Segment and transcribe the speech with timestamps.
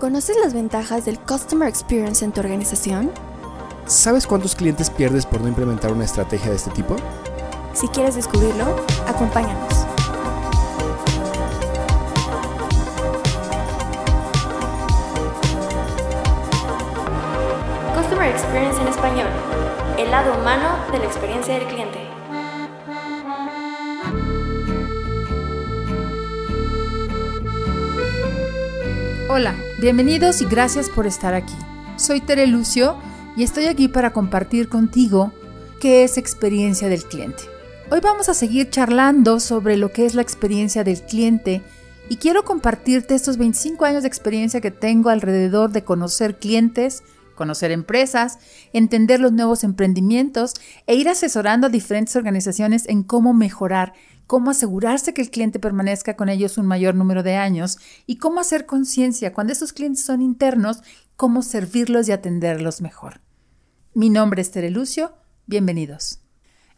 [0.00, 3.10] ¿Conoces las ventajas del Customer Experience en tu organización?
[3.84, 6.96] ¿Sabes cuántos clientes pierdes por no implementar una estrategia de este tipo?
[7.74, 8.64] Si quieres descubrirlo,
[9.06, 9.84] acompáñanos.
[17.94, 19.28] Customer Experience en español,
[19.98, 21.98] el lado humano de la experiencia del cliente.
[29.28, 31.54] Hola, bienvenidos y gracias por estar aquí.
[31.96, 32.98] Soy Tere Lucio
[33.34, 35.32] y estoy aquí para compartir contigo
[35.80, 37.44] qué es experiencia del cliente.
[37.90, 41.62] Hoy vamos a seguir charlando sobre lo que es la experiencia del cliente
[42.10, 47.02] y quiero compartirte estos 25 años de experiencia que tengo alrededor de conocer clientes,
[47.34, 48.38] conocer empresas,
[48.74, 53.94] entender los nuevos emprendimientos e ir asesorando a diferentes organizaciones en cómo mejorar
[54.30, 58.38] cómo asegurarse que el cliente permanezca con ellos un mayor número de años y cómo
[58.38, 60.84] hacer conciencia cuando esos clientes son internos,
[61.16, 63.22] cómo servirlos y atenderlos mejor.
[63.92, 65.14] Mi nombre es Tere Lucio,
[65.46, 66.20] bienvenidos.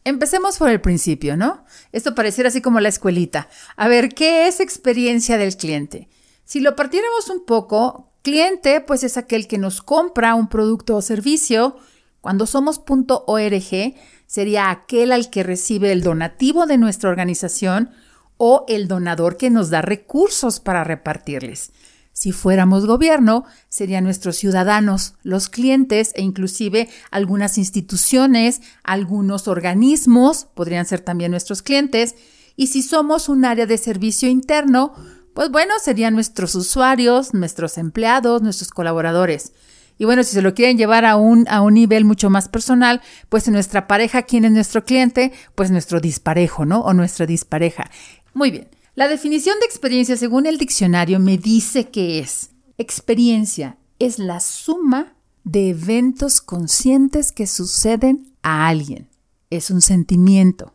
[0.02, 1.66] Empecemos por el principio, ¿no?
[1.92, 3.50] Esto pareciera así como la escuelita.
[3.76, 6.08] A ver, ¿qué es experiencia del cliente?
[6.46, 11.02] Si lo partiéramos un poco, cliente pues es aquel que nos compra un producto o
[11.02, 11.76] servicio.
[12.22, 13.94] Cuando somos .org,
[14.32, 17.90] sería aquel al que recibe el donativo de nuestra organización
[18.38, 21.72] o el donador que nos da recursos para repartirles.
[22.14, 30.86] Si fuéramos gobierno, serían nuestros ciudadanos, los clientes e inclusive algunas instituciones, algunos organismos, podrían
[30.86, 32.14] ser también nuestros clientes.
[32.56, 34.94] Y si somos un área de servicio interno,
[35.34, 39.52] pues bueno, serían nuestros usuarios, nuestros empleados, nuestros colaboradores.
[39.98, 43.00] Y bueno, si se lo quieren llevar a un, a un nivel mucho más personal,
[43.28, 45.32] pues nuestra pareja, ¿quién es nuestro cliente?
[45.54, 46.80] Pues nuestro disparejo, ¿no?
[46.80, 47.90] O nuestra dispareja.
[48.34, 48.68] Muy bien.
[48.94, 55.14] La definición de experiencia según el diccionario me dice que es experiencia es la suma
[55.44, 59.08] de eventos conscientes que suceden a alguien.
[59.50, 60.74] Es un sentimiento,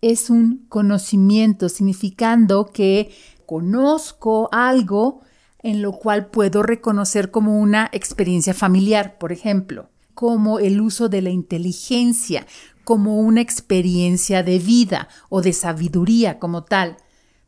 [0.00, 3.10] es un conocimiento, significando que
[3.46, 5.22] conozco algo
[5.62, 11.22] en lo cual puedo reconocer como una experiencia familiar, por ejemplo, como el uso de
[11.22, 12.46] la inteligencia,
[12.84, 16.96] como una experiencia de vida o de sabiduría como tal.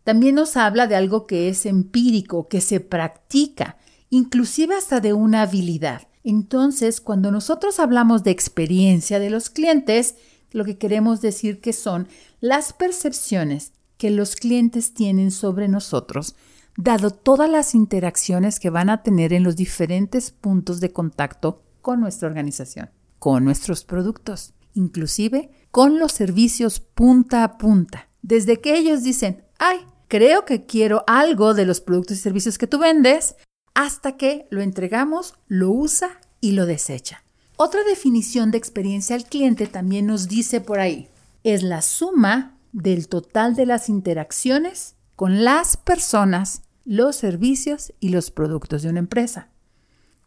[0.05, 3.77] También nos habla de algo que es empírico, que se practica,
[4.11, 6.09] inclusive hasta de una habilidad.
[6.25, 10.17] Entonces, cuando nosotros hablamos de experiencia de los clientes,
[10.51, 12.09] lo que queremos decir que son
[12.41, 16.35] las percepciones que los clientes tienen sobre nosotros
[16.79, 21.99] dado todas las interacciones que van a tener en los diferentes puntos de contacto con
[21.99, 28.09] nuestra organización, con nuestros productos, inclusive con los servicios punta a punta.
[28.23, 32.69] Desde que ellos dicen, ay, creo que quiero algo de los productos y servicios que
[32.69, 33.35] tú vendes,
[33.75, 37.25] hasta que lo entregamos, lo usa y lo desecha.
[37.57, 41.09] Otra definición de experiencia al cliente también nos dice por ahí,
[41.43, 48.31] es la suma del total de las interacciones con las personas los servicios y los
[48.31, 49.51] productos de una empresa.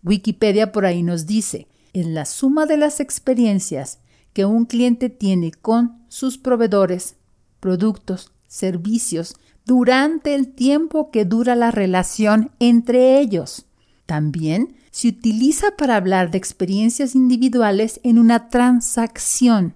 [0.04, 3.98] Wikipedia por ahí nos dice, en la suma de las experiencias
[4.32, 7.16] que un cliente tiene con sus proveedores,
[7.60, 9.36] productos, servicios,
[9.66, 13.66] durante el tiempo que dura la relación entre ellos.
[14.06, 19.74] También se utiliza para hablar de experiencias individuales en una transacción.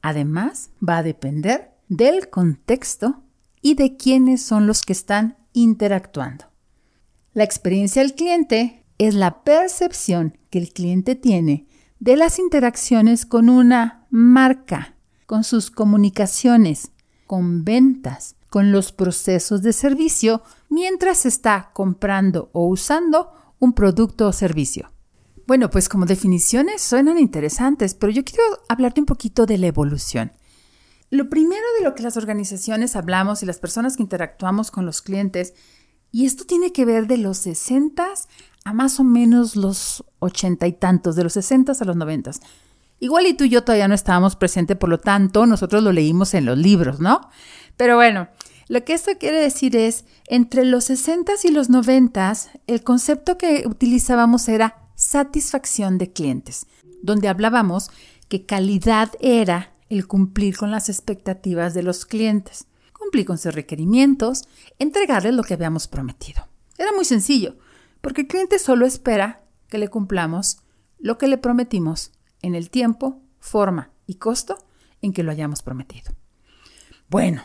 [0.00, 3.23] Además, va a depender del contexto
[3.64, 6.44] y de quiénes son los que están interactuando.
[7.32, 11.66] La experiencia del cliente es la percepción que el cliente tiene
[11.98, 16.92] de las interacciones con una marca, con sus comunicaciones,
[17.26, 24.32] con ventas, con los procesos de servicio mientras está comprando o usando un producto o
[24.34, 24.92] servicio.
[25.46, 30.32] Bueno, pues como definiciones suenan interesantes, pero yo quiero hablarte un poquito de la evolución.
[31.10, 35.02] Lo primero de lo que las organizaciones hablamos y las personas que interactuamos con los
[35.02, 35.54] clientes,
[36.10, 38.06] y esto tiene que ver de los 60
[38.64, 42.32] a más o menos los ochenta y tantos, de los 60 a los 90.
[43.00, 46.32] Igual y tú y yo todavía no estábamos presentes, por lo tanto, nosotros lo leímos
[46.34, 47.20] en los libros, ¿no?
[47.76, 48.28] Pero bueno,
[48.68, 52.32] lo que esto quiere decir es, entre los 60 y los 90,
[52.66, 56.66] el concepto que utilizábamos era satisfacción de clientes,
[57.02, 57.90] donde hablábamos
[58.28, 64.44] que calidad era el cumplir con las expectativas de los clientes, cumplir con sus requerimientos,
[64.78, 66.48] entregarles lo que habíamos prometido.
[66.78, 67.56] Era muy sencillo,
[68.00, 70.58] porque el cliente solo espera que le cumplamos
[70.98, 74.56] lo que le prometimos en el tiempo, forma y costo
[75.02, 76.12] en que lo hayamos prometido.
[77.08, 77.42] Bueno,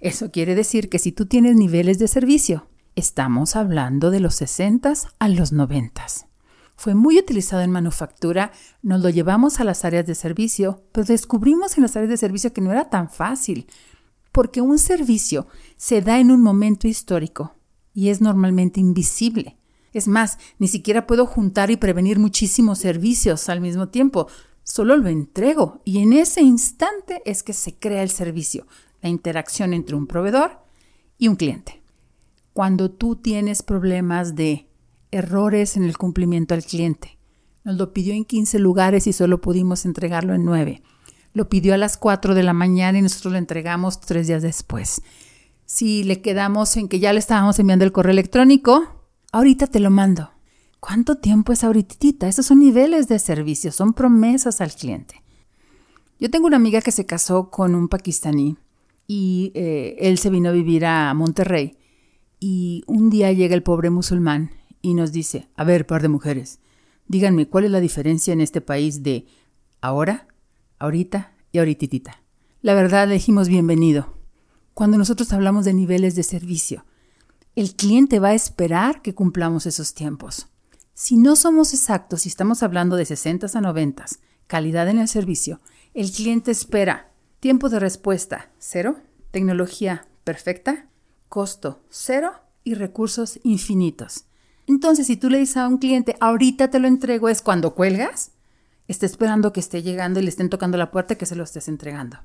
[0.00, 4.92] eso quiere decir que si tú tienes niveles de servicio Estamos hablando de los 60
[5.18, 6.06] a los 90.
[6.76, 11.76] Fue muy utilizado en manufactura, nos lo llevamos a las áreas de servicio, pero descubrimos
[11.76, 13.66] en las áreas de servicio que no era tan fácil,
[14.32, 17.54] porque un servicio se da en un momento histórico
[17.94, 19.56] y es normalmente invisible.
[19.92, 24.26] Es más, ni siquiera puedo juntar y prevenir muchísimos servicios al mismo tiempo.
[24.64, 28.66] Solo lo entrego y en ese instante es que se crea el servicio,
[29.00, 30.58] la interacción entre un proveedor
[31.16, 31.80] y un cliente.
[32.52, 34.68] Cuando tú tienes problemas de
[35.14, 37.18] errores en el cumplimiento al cliente,
[37.64, 40.82] nos lo pidió en 15 lugares y solo pudimos entregarlo en 9.
[41.32, 45.02] Lo pidió a las 4 de la mañana y nosotros lo entregamos tres días después.
[45.64, 48.84] Si le quedamos en que ya le estábamos enviando el correo electrónico,
[49.32, 50.30] ahorita te lo mando.
[50.78, 52.28] ¿Cuánto tiempo es ahorita?
[52.28, 55.22] Esos son niveles de servicio, son promesas al cliente.
[56.20, 58.58] Yo tengo una amiga que se casó con un pakistaní
[59.06, 61.78] y eh, él se vino a vivir a Monterrey.
[62.38, 64.50] Y un día llega el pobre musulmán
[64.84, 66.60] y nos dice, a ver, par de mujeres,
[67.08, 69.26] díganme cuál es la diferencia en este país de
[69.80, 70.28] ahora,
[70.78, 72.22] ahorita y ahorititita.
[72.60, 74.18] La verdad le dijimos bienvenido.
[74.74, 76.84] Cuando nosotros hablamos de niveles de servicio,
[77.56, 80.48] el cliente va a esperar que cumplamos esos tiempos.
[80.92, 84.04] Si no somos exactos y estamos hablando de 60 a 90,
[84.46, 85.62] calidad en el servicio,
[85.94, 87.10] el cliente espera
[87.40, 88.98] tiempo de respuesta cero,
[89.30, 90.90] tecnología perfecta,
[91.30, 92.32] costo cero
[92.64, 94.26] y recursos infinitos.
[94.66, 98.32] Entonces, si tú le dices a un cliente, ahorita te lo entrego, es cuando cuelgas,
[98.88, 101.68] está esperando que esté llegando y le estén tocando la puerta que se lo estés
[101.68, 102.18] entregando.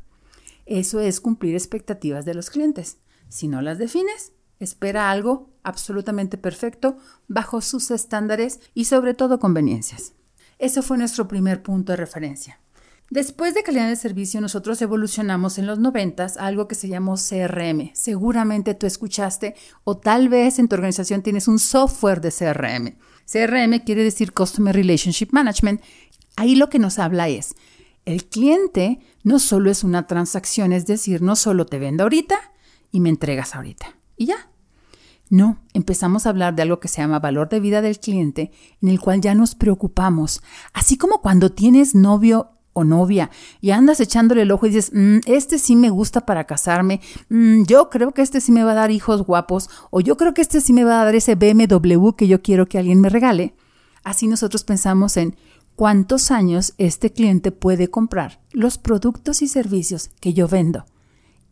[0.65, 2.97] Eso es cumplir expectativas de los clientes.
[3.27, 6.97] Si no las defines, espera algo absolutamente perfecto
[7.27, 10.13] bajo sus estándares y sobre todo conveniencias.
[10.59, 12.59] Eso fue nuestro primer punto de referencia.
[13.09, 17.15] Después de calidad de servicio, nosotros evolucionamos en los 90 a algo que se llamó
[17.15, 17.89] CRM.
[17.93, 22.97] Seguramente tú escuchaste o tal vez en tu organización tienes un software de CRM.
[23.25, 25.81] CRM quiere decir Customer Relationship Management.
[26.35, 27.55] Ahí lo que nos habla es,
[28.05, 32.39] el cliente no solo es una transacción, es decir, no solo te vendo ahorita
[32.91, 33.97] y me entregas ahorita.
[34.17, 34.49] Y ya.
[35.31, 38.51] No, empezamos a hablar de algo que se llama valor de vida del cliente,
[38.81, 40.41] en el cual ya nos preocupamos.
[40.73, 43.29] Así como cuando tienes novio o novia
[43.61, 47.63] y andas echándole el ojo y dices, mm, este sí me gusta para casarme, mm,
[47.63, 50.41] yo creo que este sí me va a dar hijos guapos o yo creo que
[50.41, 53.55] este sí me va a dar ese BMW que yo quiero que alguien me regale.
[54.03, 55.35] Así nosotros pensamos en
[55.75, 60.85] cuántos años este cliente puede comprar los productos y servicios que yo vendo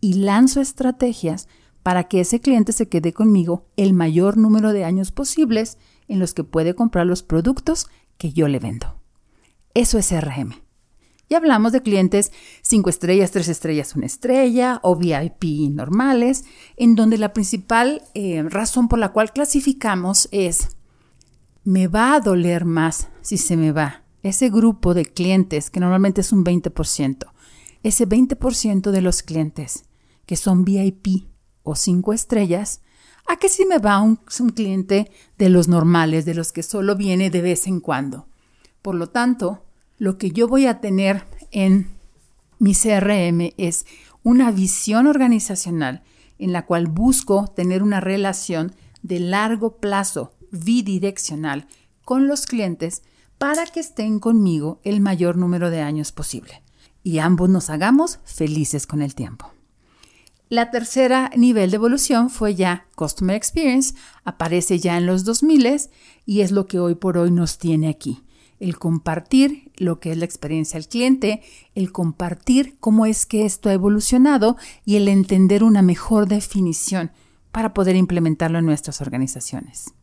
[0.02, 1.48] y lanzo estrategias
[1.84, 5.78] para que ese cliente se quede conmigo el mayor número de años posibles
[6.08, 7.88] en los que puede comprar los productos
[8.18, 9.00] que yo le vendo.
[9.74, 10.67] Eso es CRM.
[11.30, 12.32] Y hablamos de clientes
[12.62, 16.46] 5 estrellas, 3 estrellas, 1 estrella o VIP normales,
[16.78, 20.70] en donde la principal eh, razón por la cual clasificamos es,
[21.64, 26.22] me va a doler más si se me va ese grupo de clientes, que normalmente
[26.22, 27.28] es un 20%,
[27.84, 29.86] ese 20% de los clientes
[30.26, 31.28] que son VIP
[31.64, 32.82] o 5 estrellas,
[33.28, 36.96] a que si me va un, un cliente de los normales, de los que solo
[36.96, 38.28] viene de vez en cuando.
[38.82, 39.67] Por lo tanto,
[39.98, 41.88] lo que yo voy a tener en
[42.60, 43.86] mi CRM es
[44.24, 46.04] una visión organizacional
[46.40, 51.68] en la cual busco tener una relación de largo plazo, bidireccional,
[52.04, 53.04] con los clientes
[53.38, 56.64] para que estén conmigo el mayor número de años posible
[57.04, 59.52] y ambos nos hagamos felices con el tiempo.
[60.50, 65.90] La tercera nivel de evolución fue ya Customer Experience, aparece ya en los 2000
[66.26, 68.24] y es lo que hoy por hoy nos tiene aquí
[68.60, 71.42] el compartir lo que es la experiencia del cliente,
[71.76, 77.12] el compartir cómo es que esto ha evolucionado y el entender una mejor definición
[77.52, 79.94] para poder implementarlo en nuestras organizaciones.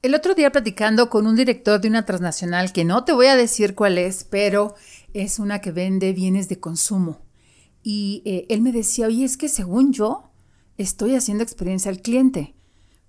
[0.00, 3.36] El otro día platicando con un director de una transnacional que no te voy a
[3.36, 4.74] decir cuál es, pero
[5.12, 7.20] es una que vende bienes de consumo.
[7.82, 10.30] Y eh, él me decía, oye, es que según yo
[10.76, 12.54] estoy haciendo experiencia al cliente.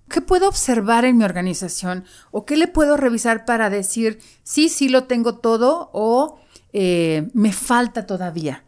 [0.09, 2.03] ¿Qué puedo observar en mi organización?
[2.31, 6.39] ¿O qué le puedo revisar para decir, sí, sí lo tengo todo o
[6.73, 8.63] eh, me falta todavía?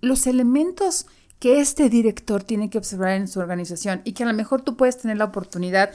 [0.00, 1.06] Los elementos
[1.38, 4.76] que este director tiene que observar en su organización y que a lo mejor tú
[4.76, 5.90] puedes tener la oportunidad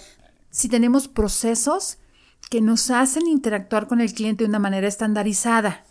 [0.50, 2.00] si tenemos procesos
[2.50, 5.84] que nos hacen interactuar con el cliente de una manera estandarizada.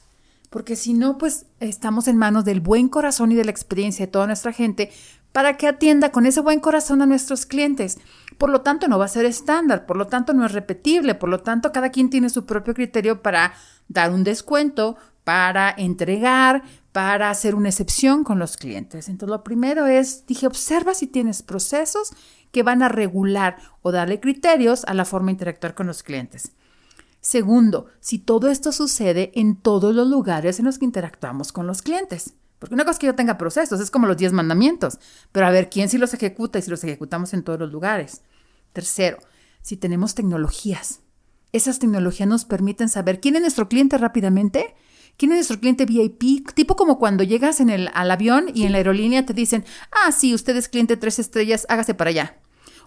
[0.50, 4.12] Porque si no, pues estamos en manos del buen corazón y de la experiencia de
[4.12, 4.90] toda nuestra gente
[5.32, 7.98] para que atienda con ese buen corazón a nuestros clientes.
[8.38, 11.28] Por lo tanto, no va a ser estándar, por lo tanto, no es repetible, por
[11.28, 13.54] lo tanto, cada quien tiene su propio criterio para
[13.88, 16.62] dar un descuento, para entregar,
[16.92, 19.08] para hacer una excepción con los clientes.
[19.08, 22.12] Entonces, lo primero es, dije, observa si tienes procesos
[22.52, 26.52] que van a regular o darle criterios a la forma de interactuar con los clientes.
[27.20, 31.82] Segundo, si todo esto sucede en todos los lugares en los que interactuamos con los
[31.82, 32.34] clientes.
[32.64, 34.98] Porque una cosa es que yo tenga procesos, es como los 10 mandamientos,
[35.32, 38.22] pero a ver quién sí los ejecuta y si los ejecutamos en todos los lugares.
[38.72, 39.18] Tercero,
[39.60, 41.00] si tenemos tecnologías.
[41.52, 44.74] Esas tecnologías nos permiten saber quién es nuestro cliente rápidamente
[45.16, 46.50] ¿Quién es nuestro cliente VIP?
[46.54, 50.10] Tipo como cuando llegas en el, al avión y en la aerolínea te dicen, ah,
[50.10, 52.38] sí, usted es cliente tres estrellas, hágase para allá.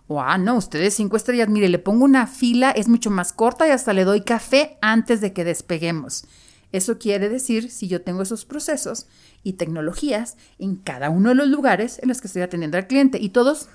[0.08, 3.32] O, ah, no, usted es cinco estrellas, mire, le pongo una fila, es mucho más
[3.32, 6.26] corta y hasta le doy café antes de que despeguemos.
[6.72, 9.08] Eso quiere decir si yo tengo esos procesos
[9.44, 13.20] y tecnologías en cada uno de los lugares en los que estoy atendiendo al cliente
[13.22, 13.70] y todos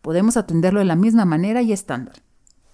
[0.00, 2.22] podemos atenderlo de la misma manera y estándar.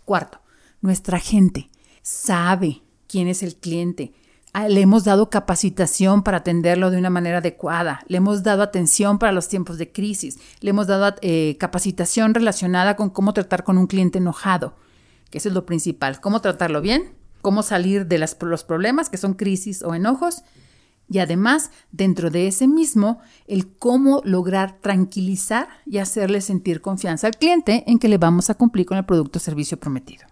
[0.05, 0.41] Cuarto,
[0.81, 1.71] nuestra gente
[2.03, 4.15] sabe quién es el cliente,
[4.55, 9.19] Ah, le hemos dado capacitación para atenderlo de una manera adecuada, le hemos dado atención
[9.19, 13.77] para los tiempos de crisis, le hemos dado eh, capacitación relacionada con cómo tratar con
[13.77, 14.75] un cliente enojado,
[15.31, 17.13] que eso es lo principal, cómo tratarlo bien,
[17.49, 20.43] cómo salir de los problemas que son crisis o enojos
[21.09, 27.39] y además dentro de ese mismo el cómo lograr tranquilizar y hacerle sentir confianza al
[27.39, 30.27] cliente en que le vamos a cumplir con el producto o servicio prometido.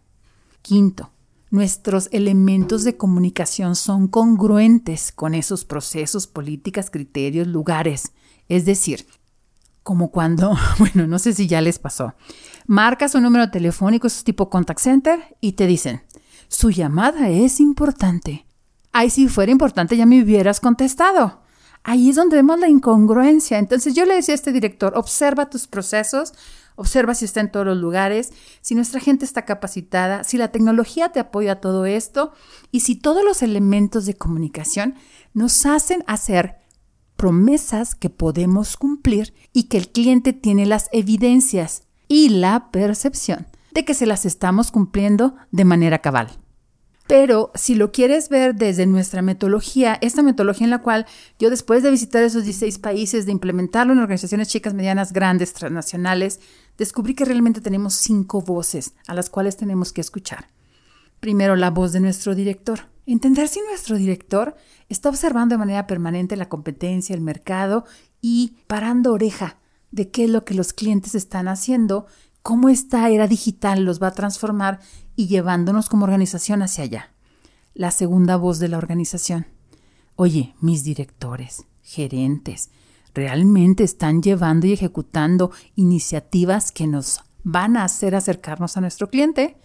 [0.61, 1.11] Quinto,
[1.49, 8.13] nuestros elementos de comunicación son congruentes con esos procesos, políticas, criterios, lugares.
[8.51, 9.07] Es decir,
[9.87, 12.13] como cuando, bueno, no sé si ya les pasó,
[12.67, 16.03] marcas un número telefónico, es tipo contact center, y te dicen,
[16.49, 18.47] su llamada es importante.
[18.93, 21.43] Ay, si fuera importante ya me hubieras contestado.
[21.83, 23.59] Ahí es donde vemos la incongruencia.
[23.59, 26.33] Entonces yo le decía a este director, observa tus procesos,
[26.77, 31.09] Observa si está en todos los lugares, si nuestra gente está capacitada, si la tecnología
[31.09, 32.33] te apoya a todo esto
[32.71, 34.95] y si todos los elementos de comunicación
[35.33, 36.59] nos hacen hacer
[37.17, 43.85] promesas que podemos cumplir y que el cliente tiene las evidencias y la percepción de
[43.85, 46.31] que se las estamos cumpliendo de manera cabal.
[47.07, 51.05] Pero si lo quieres ver desde nuestra metodología, esta metodología en la cual
[51.39, 56.41] yo después de visitar esos 16 países, de implementarlo en organizaciones chicas, medianas, grandes, transnacionales,
[56.79, 60.49] descubrí que realmente tenemos cinco voces a las cuales tenemos que escuchar.
[61.21, 62.89] Primero, la voz de nuestro director.
[63.05, 64.57] Entender si nuestro director
[64.89, 67.85] está observando de manera permanente la competencia, el mercado
[68.23, 69.59] y parando oreja
[69.91, 72.07] de qué es lo que los clientes están haciendo
[72.47, 74.79] cómo esta era digital los va a transformar
[75.17, 77.11] y llevándonos como organización hacia allá.
[77.75, 79.49] La segunda voz de la organización.
[80.15, 82.71] Oye, mis directores, gerentes,
[83.15, 89.57] realmente están llevando y ejecutando iniciativas que nos van a hacer acercarnos a nuestro cliente.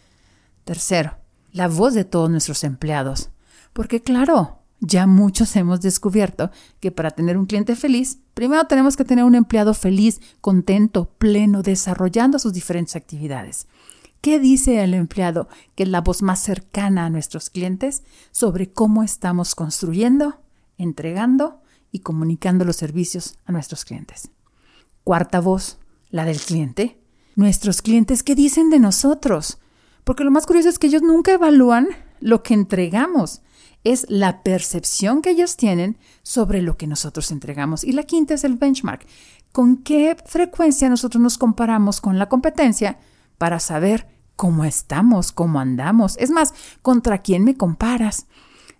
[0.63, 1.19] Tercero,
[1.51, 3.29] la voz de todos nuestros empleados.
[3.73, 9.05] Porque claro, ya muchos hemos descubierto que para tener un cliente feliz, primero tenemos que
[9.05, 13.67] tener un empleado feliz, contento, pleno, desarrollando sus diferentes actividades.
[14.21, 19.03] ¿Qué dice el empleado, que es la voz más cercana a nuestros clientes, sobre cómo
[19.03, 20.41] estamos construyendo,
[20.77, 21.61] entregando
[21.91, 24.29] y comunicando los servicios a nuestros clientes?
[25.03, 25.77] Cuarta voz,
[26.09, 26.99] la del cliente.
[27.35, 29.59] Nuestros clientes, ¿qué dicen de nosotros?
[30.03, 31.87] Porque lo más curioso es que ellos nunca evalúan
[32.19, 33.41] lo que entregamos
[33.83, 37.83] es la percepción que ellos tienen sobre lo que nosotros entregamos.
[37.83, 39.05] Y la quinta es el benchmark.
[39.51, 42.99] ¿Con qué frecuencia nosotros nos comparamos con la competencia
[43.37, 46.15] para saber cómo estamos, cómo andamos?
[46.17, 48.27] Es más, ¿contra quién me comparas?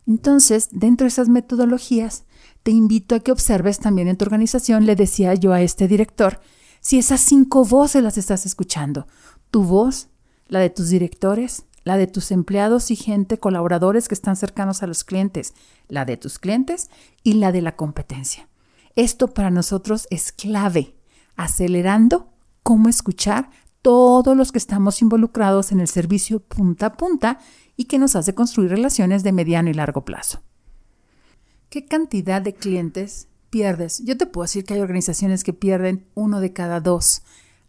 [0.08, 2.26] Entonces, dentro de esas metodologías,
[2.64, 6.40] te invito a que observes también en tu organización, le decía yo a este director,
[6.80, 9.08] si esas cinco voces las estás escuchando,
[9.52, 10.10] tu voz,
[10.48, 14.88] la de tus directores, la de tus empleados y gente, colaboradores que están cercanos a
[14.88, 15.54] los clientes,
[15.88, 16.90] la de tus clientes
[17.24, 18.48] y la de la competencia.
[18.96, 20.96] Esto para nosotros es clave,
[21.36, 22.30] acelerando
[22.64, 23.50] cómo escuchar
[23.82, 27.40] todos los que estamos involucrados en el servicio punta a punta
[27.76, 30.44] y que nos hace construir relaciones de mediano y largo plazo.
[31.70, 34.04] ¿Qué cantidad de clientes pierdes?
[34.04, 37.24] Yo te puedo decir que hay organizaciones que pierden uno de cada dos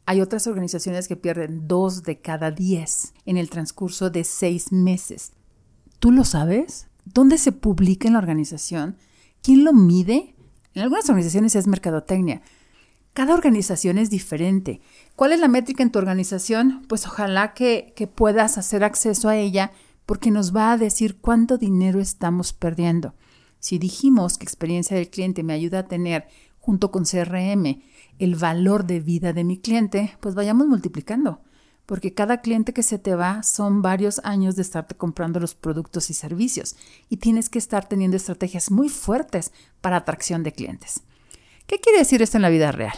[0.07, 5.33] hay otras organizaciones que pierden dos de cada diez en el transcurso de seis meses.
[5.99, 6.89] ¿Tú lo sabes?
[7.05, 8.97] ¿Dónde se publica en la organización?
[9.43, 10.35] ¿Quién lo mide?
[10.75, 12.43] En algunas organizaciones es mercadotecnia.
[13.13, 14.81] Cada organización es diferente.
[15.17, 16.83] ¿Cuál es la métrica en tu organización?
[16.89, 19.73] Pues ojalá que, puedas hacer acceso a ella
[20.07, 23.15] porque nos va a decir cuánto dinero estamos perdiendo.
[23.61, 26.27] Si dijimos que experiencia del cliente me ayuda a tener,
[26.59, 27.83] junto con CRM,
[28.19, 31.40] el valor de vida de mi cliente, pues vayamos multiplicando.
[31.87, 36.11] porque cada cliente que se te va son varios años de estarte comprando los productos
[36.11, 36.76] y servicios
[37.09, 41.02] y tienes que estar teniendo estrategias muy fuertes para atracción de clientes.
[41.66, 42.95] ¿Qué quiere decir esto en la vida real?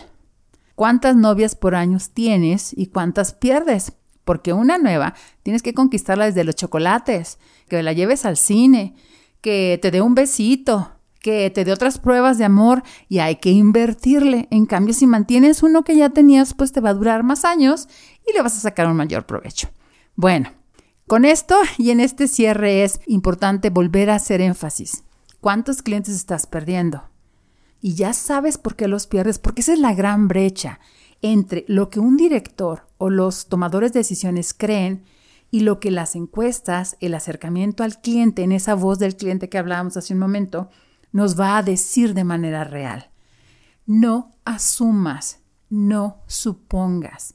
[0.74, 3.94] ¿Cuántas novias por año tienes y cuántas pierdes?
[4.24, 8.94] Porque una nueva tienes que conquistarla desde los chocolates, que la lleves al cine,
[9.40, 10.93] que te dé un besito,
[11.24, 14.46] que te dé otras pruebas de amor y hay que invertirle.
[14.50, 17.88] En cambio, si mantienes uno que ya tenías, pues te va a durar más años
[18.28, 19.70] y le vas a sacar un mayor provecho.
[20.16, 20.52] Bueno,
[21.06, 25.02] con esto y en este cierre es importante volver a hacer énfasis.
[25.40, 27.04] ¿Cuántos clientes estás perdiendo?
[27.80, 30.78] Y ya sabes por qué los pierdes, porque esa es la gran brecha
[31.22, 35.04] entre lo que un director o los tomadores de decisiones creen
[35.50, 39.56] y lo que las encuestas, el acercamiento al cliente, en esa voz del cliente que
[39.56, 40.68] hablábamos hace un momento,
[41.14, 43.08] nos va a decir de manera real.
[43.86, 45.38] No asumas,
[45.70, 47.34] no supongas.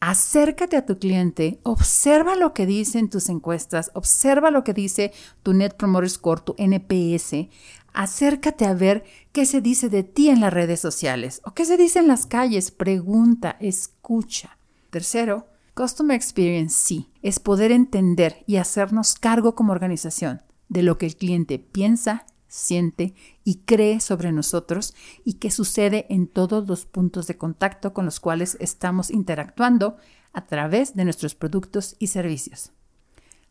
[0.00, 5.12] Acércate a tu cliente, observa lo que dicen tus encuestas, observa lo que dice
[5.44, 7.48] tu Net Promoter Score, tu NPS.
[7.92, 11.76] Acércate a ver qué se dice de ti en las redes sociales o qué se
[11.76, 12.72] dice en las calles.
[12.72, 14.58] Pregunta, escucha.
[14.90, 21.06] Tercero, Customer Experience sí, es poder entender y hacernos cargo como organización de lo que
[21.06, 24.94] el cliente piensa, siente y cree sobre nosotros
[25.24, 29.96] y que sucede en todos los puntos de contacto con los cuales estamos interactuando
[30.34, 32.72] a través de nuestros productos y servicios.